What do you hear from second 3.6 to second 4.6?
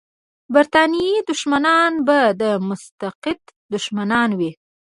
دښمنان وي.